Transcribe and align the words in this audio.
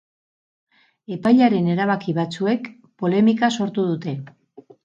Epailearen 1.15 1.69
erabaki 1.75 2.17
batzuek 2.21 2.73
polemika 3.05 3.53
sortu 3.59 3.87
dute. 3.93 4.19